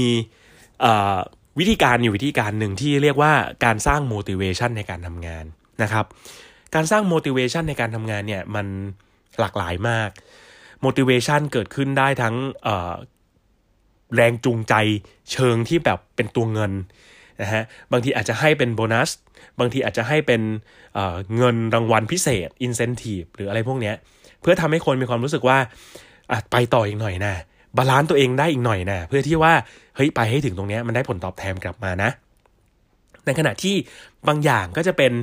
[1.59, 3.33] วิธีการอยู่วิธีการหนึ่งที่เรียกว่า
[3.65, 5.45] การสร้าง motivation ในการทำงาน
[5.83, 6.05] นะครับ
[6.75, 8.67] การสร้าง motivation ในการทำงานเนี่ยมัน
[9.39, 10.09] หลากหลายมาก
[10.85, 12.35] motivation เกิดขึ้นได้ทั้ง
[14.15, 14.73] แรงจูงใจ
[15.31, 16.71] เชิงที่แบบเป็นตัวเงิน
[17.41, 19.09] นะฮะบางทีอาจจะให้เป็นโบนัส
[19.59, 20.41] บางทีอาจจะให้เป็น
[21.35, 23.93] เงินรางวัลพิเศษ incentive หรืออะไรพวกนี้
[24.41, 25.57] เพื่อทำให้คนมีความรู้สึกว่า
[26.51, 27.33] ไปต่ออีกหน่อยนะ
[27.77, 29.53] balance ตัวเองได้อีกหน่อยนะเพื่อที่ว่า
[29.95, 32.09] เฮ้ยไปให้ถึงตรงนี้มันได้ผลตอบแทนกลับมานะ
[33.25, 33.75] ในขณะที่
[34.27, 35.13] บางอย่างก็จะเป็น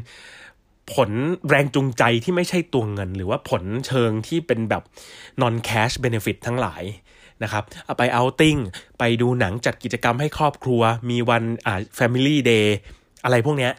[0.95, 1.11] ผล
[1.49, 4.83] แรงจูงใจที่ไม่ใช่ตัวเงิน หรือว่าผลเชิงที่เป็นแบบ
[5.43, 6.83] non cash benefit ทั้งหลาย
[7.43, 8.57] นะครับเอาไปเอาติ้ง
[8.99, 12.67] ไปดูหนังจัดกิจกรรมให้ครอบครัว มีวันอ่า family day
[13.25, 13.73] อะไรพวกเนี้ย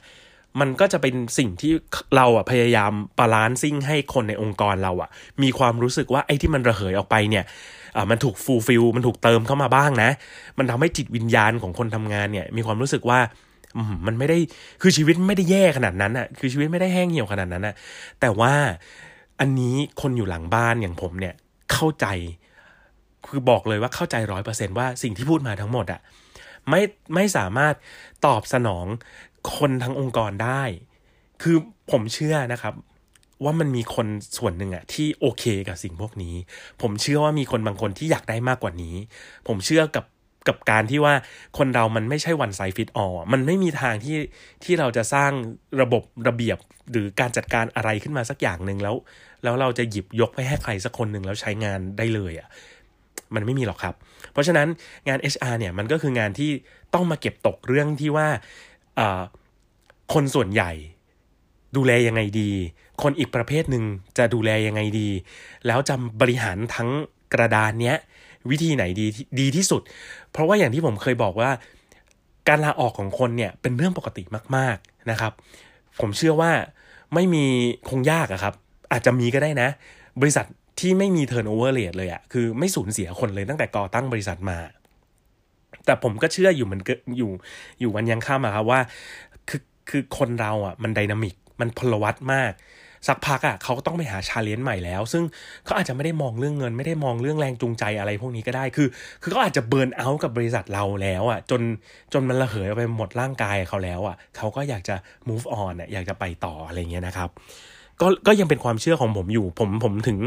[0.59, 1.71] มันก็จะเป็นสิ่งที่
[2.15, 5.09] เราอะพยายามบาลานซิ่งให้คนในองค์กรเราอะ
[5.43, 7.43] มีความรู้สึกว่าไอ้ที่มันระเหยออกไปเนี่ย
[7.95, 10.09] อ่ามันถูกฟูลฟิลมันถูกเติมเข้ามาบ้างนะ
[10.57, 13.19] มันทำให้จิตวิญญาณของคนทำงานเนี่ย มีความรู้สึกว่า
[14.07, 14.37] มันไม่ได้
[14.81, 17.75] คือชีวิตไม่ได้แย่ขนาดนั้นอะ คือชีวิตไม่ได้แห้งเหี่ยวขนาดนั้นอะ
[18.21, 18.53] แต่ว่า
[19.39, 21.33] อันนี้คนอยู่หลังบ้านอย่างผมเนี่ย
[21.71, 22.05] เข้าใจ
[23.31, 26.01] คือบอกเลยว่าเข้าใจร้อยเปอร์เซนว่าสิ่งที่พูดมาทั้งหมดอะ
[26.69, 26.81] ไม่
[27.15, 27.73] ไม่สามารถ
[28.25, 28.85] ตอบสนอง
[29.57, 30.63] คนทั้งองค์กรได้
[31.41, 31.57] คือ
[31.91, 32.73] ผมเชื่อนะครับ
[33.43, 36.35] ว่ามันมีคนส่วนหนึ่งอะที่โอเคกับสิ่งพวกนี้
[36.81, 38.95] ผมเชื่อว่ามีคนบางคนที่อยากได้มากกว่านี้
[39.47, 40.05] ผมเชื่อกับ
[40.47, 41.13] กับการที่ว่า
[41.57, 44.17] คนเรามันไม่ใช่วันไซฟิตออมันไม่มีทางที่
[44.63, 45.31] ที่เราจะสร้าง
[45.81, 46.57] ระบบระเบียบ
[46.91, 48.95] หรือการจัดการอะไรขึ้นมาสักอย่างหนึ่งแล้ว
[49.43, 52.47] แล้วเราจะหยิบยกไปให้ใครสักคนหนึ่งแล้วใช้งานได้เลยอะ่ะ
[53.35, 53.95] มันไม่มีหรอกครับ
[54.31, 54.67] เพราะฉะนั้น
[55.07, 56.51] งาน HR เนี่ยมันก็คืองานที่
[56.93, 58.27] ต้องมาเก็บตกเรื่องที่ว่า
[60.13, 60.71] คนส่วนใหญ่
[61.75, 62.51] ดูแลยังไงดี
[63.03, 63.83] คนอีกประเภทหนึ่ง
[64.17, 65.09] จะดูแลยังไงดี
[65.67, 66.89] แล้วจะบริหารทั้ง
[67.33, 67.97] กระดานเนี้ย
[68.49, 69.05] วิธีไหนดี
[69.39, 69.81] ดีที่สุด
[70.31, 71.49] เพราะว่าอย่างที่ผมเคยบอกว่า
[72.47, 74.23] การลาออกของคนเนี่ยเป็นเรื่องปกติ
[74.55, 75.31] มาก ๆนะครับ
[76.01, 76.51] ผมเชื่อว่า
[77.13, 77.45] ไม่มี
[77.89, 78.53] คงยากอะครับ
[78.91, 79.69] อาจจะมีก็ได้นะ
[80.21, 80.45] บริษัท
[80.81, 84.57] ที่ไม่มี turnover rate เลยอะคือไม่สูญเสียคนเลยตั้งแต่ก่อตั้งบริษัทมา
[85.85, 86.79] แต่ผมก็เชื่ออยู่มัน
[87.17, 87.31] อยู่
[87.79, 88.79] อยู่วันยังค่ำอะครับว่า
[89.49, 92.51] คือคือคนเราอะมัน dynamic มันพลวัตมาก
[93.07, 95.23] สักพักอะ่ะเขาก็ต้องไปหา challenge ใหม่แล้ว ซึ่ง
[95.65, 98.87] เขาอาจจะไม่ได้มองเรื่องเงิน ไม่ได้มองเรื่องแรงจูงใจอะไรพวกนี้ก็ได้คือ
[99.21, 101.61] คือเขาอาจจะเบิร์นเอาท์กับบริษัทเราแล้วอะ่ะจน
[102.13, 104.95] จนมันระเหยไปหมดร่างกายเขาแล้วอะ่ะเขาก็อยากจะ
[105.29, 107.29] move on อะอยากจะไปต่ออะไรเงี้ยนะครับ
[108.01, 110.17] ก็ก็ยังเป็นความเชื่อของผมอยู่ ผมผมถึง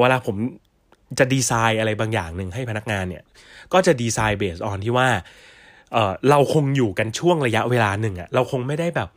[0.00, 0.36] เวลาผม
[1.18, 3.22] จะดีไซน์อะไรบางอย่างหนึ่งให้พนักงานเนี่ย
[3.72, 5.08] ก็จะดีไซน์เบสออนที่ว่า
[5.92, 9.08] เออเราคงอยู่กันช่วงระยะเวลาหนึ่งอะเราคงไม่ได้แบบ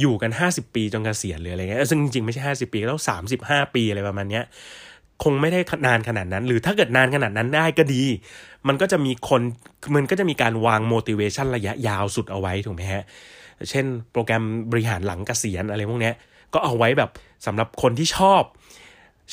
[0.00, 2.98] อยู่กัน 50 ปีจนเกษียณหรืออะไรเงี้ยซึ่งจริงๆ ไม่ใช่ 50 ปีแล้ว
[3.36, 4.44] 35 ปีอะไรประมาณเนี้ย
[5.24, 8.02] คงไม่ได้นานขนาดนั้น หรือถ้าเกิดนานขนาดนั้นได้ก็ดี
[8.68, 9.42] มันก็จะมีคน
[9.94, 13.04] มันก็จะมีการวาง motivation ระยะยาวสุดเอาไว้ถูกไหมฮะ
[13.70, 16.14] เช่นโปรแกรมบริหารหลังเกษียณอะไรพวกเนี้ย
[16.54, 17.10] ก็เอาไว้แบบ
[17.46, 18.42] สำหรับคนที่ชอบ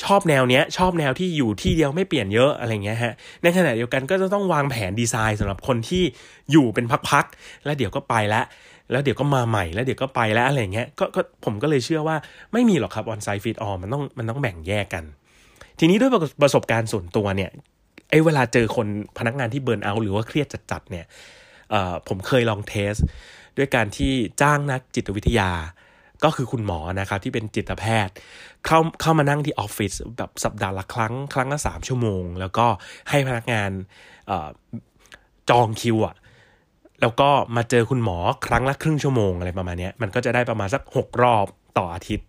[0.04, 6.02] ชอบแนวเนี้ยชอบแนวที่อยู่ที่เดียวไม่เปลี่ยนเยอะอะไรเงี้ยฮะในขณะเดียวกันก็จะต้องวางแผนดีไซน์สำหรับคนที่
[6.50, 8.44] อยู่เป็นพักๆแล้วเดี๋ยวก็ไปแล้ว
[8.90, 12.16] แล้วเดี๋ยวก็มาใหม่แล้วเดี๋ยวก็ไปแล้วอะไรเงี้ยก็ก็ผมก็เลยเชื่อว่า
[12.52, 15.04] ไม่มีหรอกครับออนไซต์ฟีดออมันต้องมันต้องแบ่งแยกกัน
[15.78, 16.10] ทีนี้ด้วย
[16.42, 17.50] ประสบการณ์ส่วนตัวเนี่ย
[18.10, 18.86] ไอ้เวลาเจอคน
[19.18, 21.06] พนักงานที่เบิร์นเอาหรือว่าเครียดจัดๆเนี่ย
[22.08, 22.94] ผมเคยลองเทส
[23.56, 25.50] ด้วยการที่จ้างนักจิตวิทยา
[26.24, 28.14] ก็คือคุณหมอนะครับที่เป็นจิตแพทย์
[28.66, 32.66] เข้าเข้ามานั่งที่ออฟฟิศแบบสัปดาห์ละครั้งครั้งละสามชั่วโมง แล้วก็
[33.10, 33.70] ให้พนักงาน
[35.50, 36.14] จองคิวอะ
[37.00, 41.46] แล้วก็มาเจอคุณหมอครั้งละครึ่งชั่วโมงอะไรประมาณนี้มันก็จะได้ประมาณสักหกรอบ
[41.78, 42.26] ต่ออาทิตย์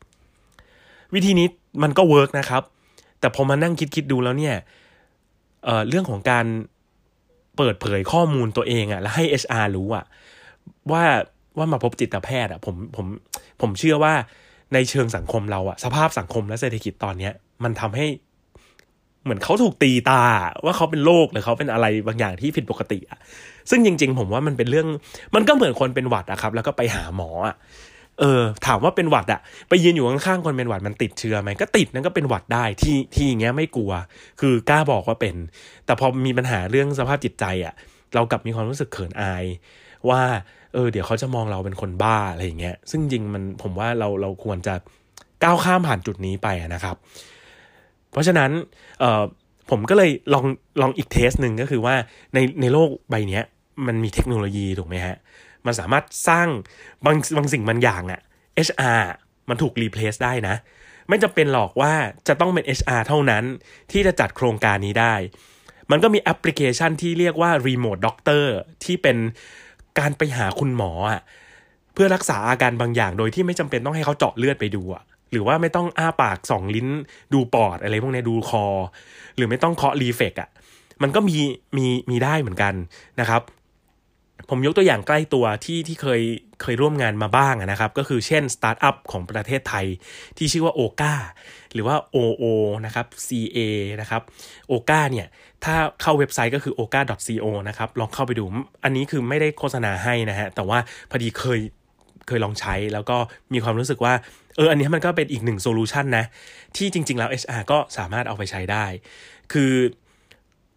[1.13, 1.47] วิธีนี้
[1.83, 2.63] มันก็ work นะครับ
[3.19, 4.55] แต่พอมานั่งคิดคิดดูแล้วเนี่ย
[5.63, 6.45] เเรื่องของการ
[7.57, 10.05] เปิดเผยข้อมูลตัวเองอะแล้วให้ HR รู้อะ
[10.91, 11.03] ว่า
[11.57, 13.05] ว่ามาพบจิตแพทย์อะผมผม
[13.61, 14.13] ผมเชื่อว่า
[14.73, 17.33] ในเชิงสังคมเราอะสภาพสังคมและเศรษฐกิจตอนเนี้ย
[17.63, 18.05] มันทำให้
[19.23, 20.23] เหมือนเขาถูกตีตรา
[20.65, 23.19] ว่าเขาเป็นโรคหรือเขาเป็นอะไรบางอย่างที่ผิดปกติอะ
[23.69, 24.87] ซึ่งจริง ๆ ผมว่ามันเป็นเรื่อง
[25.35, 27.55] มันก็เหมือนคนเป็นหวัดอะครับ แล้วก็ไปหาหมออะ
[28.19, 33.91] เออ ถามว่าเป็นหวัดอะไปยืนอยู่ข้างๆคนเป็นหวัดมันติดเชื้อไหมก็ติดนั่นก็เป็นหวัดได้ที่ที่อย่างเงี้ยไม่กลัว
[34.39, 35.35] คือกล้าบอกว่าเป็น
[35.85, 37.73] แต่พอมีปัญหาเรื่องสภาพจิตใจอะ
[38.15, 39.45] เรากลับมีความรู้สึกเขินอาย
[40.09, 40.21] ว่า
[40.73, 44.73] เออเดี๋ยวเขาจะมองเราเป็นคนบ้าอะไรอย่างเงี้ยซึ่งจริงมันผมว่าเราเราควรจะ
[45.43, 46.95] ก้าวข้ามผ่านจุดนี้ไปนะครับ
[48.11, 48.51] เพราะฉะนั้น
[48.99, 49.23] เออ
[49.69, 50.45] ผมก็เลยลอง
[50.81, 51.95] ลองอีกเทสหนึ่งก็คือว่า
[52.33, 53.41] ในในโลกใบนี้
[53.87, 55.15] มันมีเทคโนโลยีถูกไหมฮะ
[55.65, 56.47] มันสามารถสร้าง
[57.05, 58.21] บางบางสิ่งบางอย่างอะ
[58.67, 59.01] HR
[59.49, 60.55] มันถูกรีเพลซได้นะ
[61.09, 61.93] ไม่จำเป็นหรอกว่า
[62.27, 63.43] จะต้องเป็น HR เท่านั้น
[63.91, 65.15] ที่จะจัดโครงการนี้ได้
[65.91, 68.45] มันก็มีแอปพลิเคชันที่เรียกว่า Remote Doctor
[68.83, 69.17] ที่เป็น
[69.99, 71.21] การไปหาคุณหมออะ
[71.93, 76.87] เพื่อรักษาอาการบางอย่างโดยที่ไม่จำเป็นต้องให้เขาเจาะเลือดไปดูอะหรือว่าไม่ต้องอ้าปากส่องลิ้น
[77.33, 78.65] ดูปอดอะไรพวกนี้ดูคอ
[79.35, 80.49] หรือไม่ต้องเคาะ reflex อะ
[81.01, 81.37] มันก็มี
[81.77, 82.73] มีมีได้เหมือนกัน
[83.19, 83.41] นะครับ
[84.49, 86.21] ผมยกตัวอย่างใกล้ตัวที่ที่เคย
[86.61, 89.85] เคยร่วมงานมาบ้างนะครับ ก็คือเช่นสตาร์ทอัพของประเทศไทย
[90.37, 91.13] ที่ชื่อว่า Ooca
[91.73, 92.43] หรือว่า OO
[92.85, 93.59] นะครับ CA
[94.01, 94.21] นะครับ
[94.69, 95.27] Ooca เนี่ย
[95.63, 98.45] ถ้าเข้าเว็บไซต์ก็คือ ooca.co นะครับ ลองเข้าไปดู
[98.83, 101.59] อันนี้คือไม่ได้โฆษณาให้นะฮะ แต่ว่าพอดีเคย
[102.27, 103.17] เคยลองใช้แล้วก็
[103.53, 104.13] มีความรู้สึกว่า
[104.55, 106.25] เออ อันนี้มันก็เป็นอีกหนึ่ง solution นะ
[106.77, 108.85] ที่จริง ๆ แล้ว HR ก็สามารถเอาไปใช้ได้
[109.51, 109.73] คือ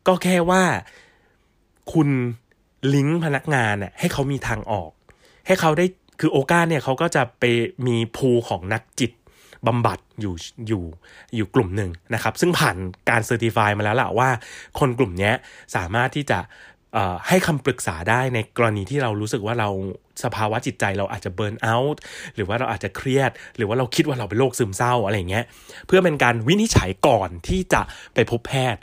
[0.09, 0.63] ก็แค่ว่า
[1.93, 2.09] คุณ
[2.95, 4.91] ลิงก์พนักงานน่ะให้เขามีทางออก
[5.47, 5.87] ให้เขาได้
[6.21, 7.45] คือ Ooca เนี่ยเขาก็จะไป
[7.87, 9.13] มี pool ของนักจิต
[9.67, 10.35] บำบัดอยู่
[10.69, 10.85] อยู่
[11.37, 12.77] อยู่กลุ่มหนึ่งนะครับ ซึ่งผ่าน
[13.11, 14.29] การ certify มาแล้วแหละว่า
[14.79, 15.33] คนกลุ่มนี้
[15.77, 16.39] สามารถที่จะ
[17.29, 19.69] ให้คำปรึกษาได้ในกรณีที่เรารู้สึกว่าเรา
[20.25, 22.01] สภาวะจิตใจเราอาจจะเบิร์นเอาท์
[22.35, 25.45] หรือว่าเราอาจจะเครียด หรือว่าเราคิดว่าเราเป็นโรคซึมเศร้าอะไรเงี้ย
[25.87, 27.83] เพื่อเป็นการวินิจฉัยก่อนที่จะ
[28.15, 28.81] ไปพบแพทย์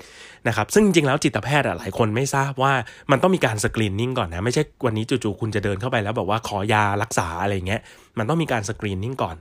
[0.48, 2.74] นะครับซึ่งจริงๆแล้วจิตแพทย์หลายคนไม่ทราบว่า
[3.12, 7.82] มันต้องมีการสกรีนนิ่งก่อนนะไม่ใช่วันนี้จู่ๆคุณจะเดินเข้าไปแล้วบอกว่าขอยารักษาอะไรเงี้ย
[8.18, 9.36] มันต้องมีการสกรีนนิ่งก่อน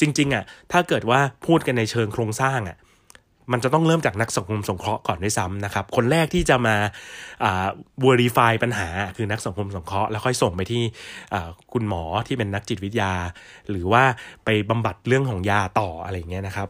[0.00, 2.76] จริงๆอะถ้าเกิดว่าพูดกันในเชิงโครงสร้างอะ
[3.52, 6.76] มันจะต้องเริ่มจากนักสังคมสงเคราะห์ก่อนด้วยซ้ำนะครับ คนแรกที่จะมา
[7.44, 7.66] อ่า
[8.04, 10.82] verify ปัญหาคือนักสังคมสงเคราะห์แล้วค่อยส่งไปที่
[11.72, 13.12] คุณหมอที่เป็นนักจิตวิทยา
[13.70, 14.04] หรือว่า
[14.44, 16.68] ไปบำบัดเรื่องของยาต่ออะไรเงี้ยนะครับ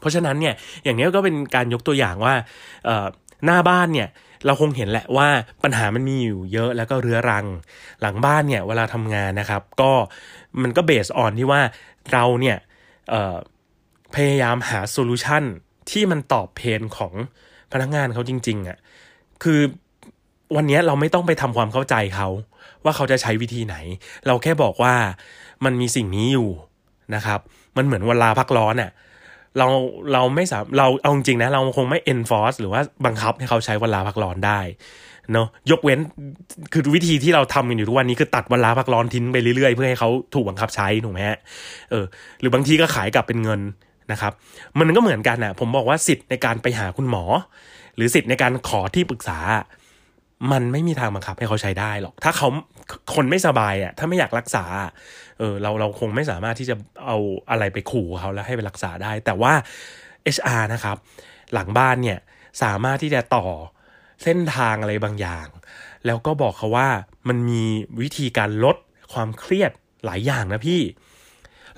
[0.00, 2.34] เพราะฉะนั้นเนี่ยอย่างนี้ก็เป็นการยกตัวอย่างว่า
[3.44, 4.08] หน้าบ้านเนี่ย
[4.46, 5.28] เราคงเห็นแหละว่า
[5.64, 7.46] ปัญหามันมีอยู่เยอะแล้วก็เรื้อรัง
[8.00, 9.92] หลังบ้านเนี่ยเวลาทำงานนะครับ ก็
[10.62, 11.60] มันก็เบสออนที่ว่า
[12.12, 12.56] เราเนี่ย
[14.14, 15.42] พยายามหา solution
[15.90, 17.12] ที่มันตอบ pain ของ
[17.72, 18.78] พนักงานเขาจริง ๆอะ่ะ
[19.42, 19.60] คือ
[20.56, 22.28] วันนี้เราไม่ต้องไปทำความเข้าใจเขา
[22.84, 23.76] ว่าเขาจะใช้วิธีไหน
[24.26, 24.94] เราแค่บอกว่า
[25.64, 26.48] มันมีสิ่งนี้อยู่
[27.14, 27.40] นะครับ
[27.76, 28.90] มันเหมือนเวลาพักร้อนอะ่ะ
[29.58, 29.66] เรา
[30.12, 34.60] เราไม่สามเราเอาจริงนะ เราคงไม่ enforce หรือว่าบังคับให้เขาใช้เวลาพักร้อนได้
[35.32, 35.98] เนาะยกเว้น
[36.72, 41.38] คือวิธีที่เราทำกันอยู่ทุกวันนี้คือตัดเวลาพักร้อนทิ้งไปเรื่อยๆ เพื่อให้เขาถูกบังคับใช้ถูกไหมฮะ
[41.90, 42.04] เออ
[42.40, 43.60] หรือบางทีก็ขายกลับเป็นเงิน
[44.12, 44.32] นะครับ
[44.78, 47.24] มันก็เหมือนกันอะผมบอกว่าสิทธิ์ในการไปหาคุณหมอ
[47.96, 49.38] หรือสิทธิ์ในการขอที่ปรึกษา
[50.52, 52.48] มันไม่มีทางบังคับให้เขาใช้ได้หรอก ถ้าเขา
[53.14, 54.64] คนไม่สบายอะถ้าไม่อยากรักษา
[55.38, 56.74] เออเราเราคงไม่สามารถที่จะ
[57.06, 57.16] เอา
[57.50, 59.52] อะไรไปขู่เขาแล้วให้ไปรักษาได้ แต่ว่า
[60.36, 60.96] HR นะครับ
[61.52, 62.18] หลังบ้านเนี่ย
[62.62, 63.46] สามารถที่จะต่อ
[64.22, 65.46] เส้นทางอะไรบางอย่าง
[66.06, 66.88] แล้วก็บอกเขาว่า
[67.28, 67.62] มันมี
[68.00, 68.76] วิธีการลด
[69.12, 69.72] ความเครียด
[70.04, 70.80] หลายอย่างนะพี่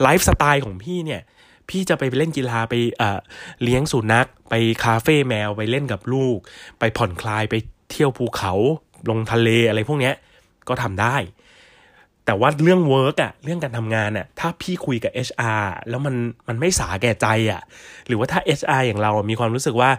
[0.03, 1.21] ไลฟ์สไตล์ของพี่เนี่ย
[1.71, 2.75] พี่จะไปเล่นกีฬาไป
[3.63, 4.55] เลี้ยงสุนัข ไป
[4.85, 6.39] คาเฟ่แมวไปเล่นกับลูก
[6.79, 7.55] ไปผ่อนคลายไป
[7.91, 8.53] เที่ยวภูเขา
[9.11, 10.13] ลงทะเลอะไรพวกนี้
[10.69, 11.17] ก็ทำได้
[12.27, 16.15] แต่ว่าเรื่อง work อะเรื่องการทำงานอะถ้าพี่คุยกับ HR แล้วมัน
[16.49, 17.61] มันไม่สาแก่ใจอะ
[18.07, 19.91] หรือว่าถ้า HR อย่างเรามีความรู้สึกว่า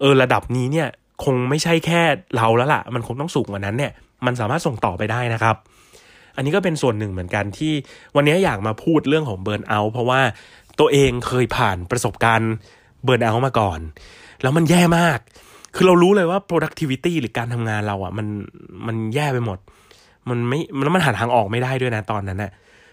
[0.00, 0.88] เออระดับนี้เนี่ย
[1.24, 2.00] คงไม่ใช่แค่
[2.36, 3.92] เราแล้วล่ะ มันคงต้องสูงกว่านั้นเนี่ย
[4.26, 5.56] มันสามารถส่งต่อไปได้นะครับ
[6.36, 7.72] อันนี้ก็เป็นส่วนหนึ่งเหมือนกันที่
[8.16, 10.20] วันนี้อยากมาพูดเรื่องของเบิร์นเอา เพราะว่า
[10.80, 12.52] ตัวเองเคยผ่านประสบการณ์
[13.04, 13.80] เบิร์นเอามาก่อน
[14.42, 15.18] แล้วมันแย่มาก
[15.74, 18.26] คือเรารู้เลยว่า productivity หรือการทำงานเราอะ่ะ มัน
[18.86, 19.58] มันแย่ไปหมด
[20.28, 22.52] มันไม่แล้วมันหาทางออกไม่ได้ด้วยนะตอนนั้นนะ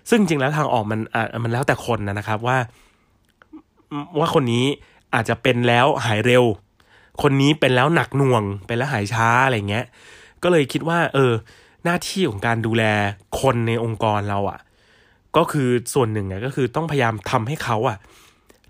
[0.10, 2.58] ซึ่งจริงแล้วทางออกมันอ่ามันแล้วแต่คนนะครับว่า
[4.20, 4.66] ว่าคนนี้
[5.14, 6.44] อาจจะเป็นแล้วหายเร็ว
[7.22, 9.86] คนนี้เป็นแล้วหนักหน่วง เป็นแล้วหายช้าอะไรเงี้ย
[10.44, 11.34] ก็เลยคิดว่า เออ
[11.84, 12.84] หน้าที่ของการดูแล
[13.42, 14.60] คนในองค์กรเราอะ่ะ
[15.38, 17.98] ก็คือส่วนหนึ่งอะก็คือต้องพยายามทำให้เขาอะ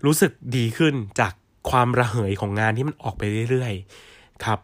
[0.04, 1.32] รู้สึกดีขึ้นจาก
[1.70, 4.58] ความระเหยของงานที่มันออกไปเรื่อยๆครับ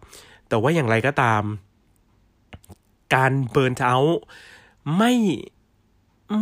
[0.49, 1.43] แต่ว่าอย่างไรก็ตาม
[3.15, 3.97] การเบิร์นเอา
[4.97, 5.12] ไม่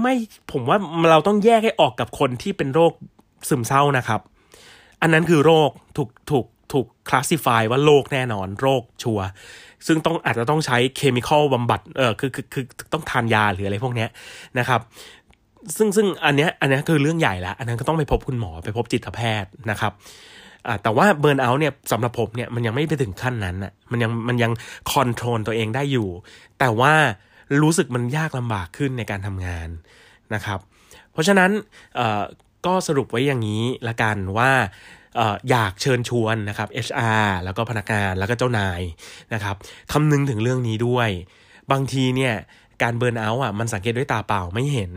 [0.00, 0.14] ไม่
[0.52, 0.78] ผมว่า
[1.10, 2.92] เราต้องแยกให้ออกกับคนที่เป็นโรค
[3.48, 4.20] ซึมเศร้านะครับ
[5.00, 9.20] อันนั้นคือโรคถูกถูกถูก classify ว่าโรคแน่นอน โรคชัวร์
[9.86, 14.06] ซึ่งต้องอาจจะต้องใช้ chemical บำบัดเออคือคือคือต้องทานยาหรืออะไรพวกนี้
[14.58, 14.80] นะครับ
[15.76, 19.92] ซึ่งซึ่งอันเนี้ยอันนี้คือเรื่องใหญ่แล้วอันนั้นก็ต้องไปพบคุณหมอไปพบจิตแพทย์นะครับ
[20.82, 24.52] แต่ว่า burnout เนี่ยสำหรับผมเนี่ยมันยังไม่ไปถึงขั้นนั้นอะมันยังมันยัง
[24.90, 26.08] control ตัวเองได้อยู่
[26.58, 26.92] แต่ว่า
[27.62, 29.68] รู้สึกมันยากลำบากขึ้นในการทำงาน
[30.34, 30.58] นะครับ
[31.12, 31.50] เพราะฉะนั้น
[32.66, 34.50] ก็สรุปไว้อย่างนี้ละกันว่า
[35.50, 38.80] อยากเชิญชวนนะครับ HR แล้วก็พนักงานแล้วก็เจ้านาย
[39.34, 39.56] นะครับ
[39.92, 41.08] คำนึงถึงเรื่องนี้ด้วย
[41.72, 42.34] บางทีเนี่ย
[42.82, 44.92] การ burnout อะมันสังเกตด้วยตาเปล่าไม่เห็น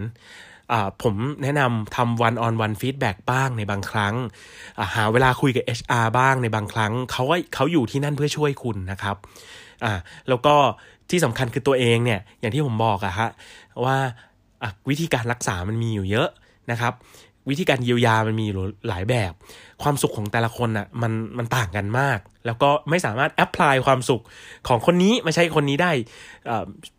[1.04, 4.16] ผมแนะนำทำ one on one feedback บ้างในบางครั้ง
[4.96, 7.24] หาเวลาคุยกับ HR บ้างในบางครั้งเขา
[7.56, 9.16] เขาอยู่ที่นั่นเพื่อช่วยคุณนะครับ
[9.84, 9.94] อ่า
[10.30, 10.56] แล้วก็
[11.10, 13.30] ที่สำคัญคือตัวเองเนี่ย อย่างที่ผมบอกอะฮะ
[13.86, 13.98] ว่า
[14.90, 16.30] วิธีการรักษามันมีอยู่เยอะ
[16.72, 16.94] นะครับ
[17.50, 18.48] วิธีการเยียวยามันมี
[18.88, 19.34] หลายแบบ
[19.84, 24.22] ความสุขของแต่ละคนอะมันมันต่างกันมาก แล้วก็ไม่สามารถ apply ความสุข
[24.68, 25.92] ของคนนี้มาใช้คนนี้ได้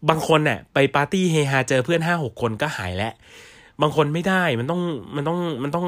[0.09, 3.13] บางคนเนี่ยไปปาร์ตี้เฮฮาเจอเพื่อนห้าหกคนก็หายแล้ว
[3.83, 4.83] บางคนไม่ได้มันต้อง
[5.17, 5.87] มันต้องมันต้อง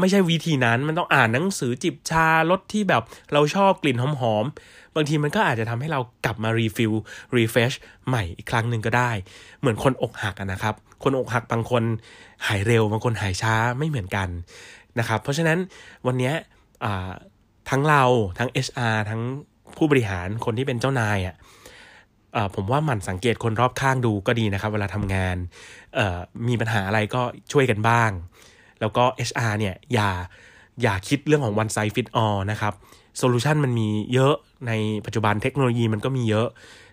[0.00, 4.04] ไม่ใช่วิธีนั้น มันต้องอ่านหนังสือจิบชารสที่แบบเราชอบกลิ่นห
[4.34, 6.92] อมๆ บางทีมันก็อาจจะทำให้เรากลับมา refill
[7.36, 7.72] refresh
[8.08, 9.10] ใหม่อีกครั้งหนึ่งก็ได้
[9.60, 11.82] เหมือนคนอกหักนะครับ คนอกหักบางคน
[12.46, 14.28] หายเร็ว บางคนหายช้าไม่เหมือนกัน
[14.98, 15.58] นะครับ เพราะฉะนั้น
[16.06, 16.32] วันนี้
[17.70, 18.02] ทั้งเรา
[18.38, 19.22] ทั้ง HR ทั้ง
[19.76, 21.34] ผู้บริหารคนที่เป็นเจ้านายอะ่ะ
[22.54, 25.36] ผมว่าหมั่นสังเกตคนรอบข้างดูก็ดีนะครับ เวลาทำงาน
[26.48, 28.10] มีปัญหาอะไรก็ช่วยกันบ้าง
[28.80, 30.10] แล้วก็ HR เนี่ยอย่า
[30.82, 32.72] อย่าคิดเรื่องของ one size fit all นะครับ
[33.18, 34.34] solution มันมีเยอะ
[34.66, 34.72] ใน
[35.06, 36.48] ปัจจุบันเทคโนโลยีมันก็มีเยอะ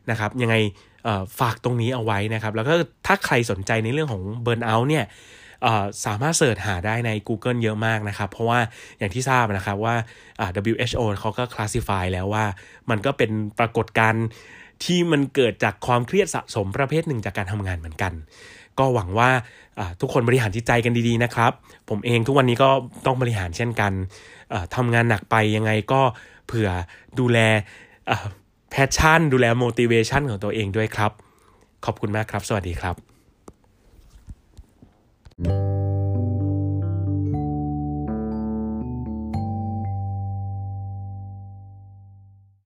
[0.10, 0.56] นะครับ ยังไง
[1.40, 2.74] ฝากตรงนี้เอาไว้นะครับ แล้วก็
[3.08, 5.06] ถ้าใครสนใจในเรื่องของ burnout เนี่ย
[6.06, 8.60] สามารถ search หาได้ใน Google เยอะมากนะครับ เพราะว่า
[8.98, 9.96] อย่างที่ทราบนะครับว่า
[10.74, 12.46] WHO เขาก็ classify แล้วว่า
[12.90, 14.26] มันก็เป็นปรากฏการณ์
[14.84, 18.14] ที่มันเกิดจากความเครียดสะสมประเภทหนึ่งจากการทำงานเหมือนกัน
[18.80, 19.30] ก็หวังว่า
[20.02, 21.52] ทุกคนบริหารจิตใจกันดีๆนะครับ
[21.90, 22.70] ผมเองทุกวันนี้ก็
[23.06, 23.92] ต้องบริหารเช่นกัน
[24.76, 26.02] ทำงานหนักไปยังไงก็
[26.46, 26.70] เผื่อ
[27.20, 27.40] ดูแล
[28.72, 31.12] passion ดูแล motivation ของตัวเองด้วยครับ
[31.86, 32.96] ขอบคุณมากครับ สวัสดีครับ
[35.42, 35.89] thank you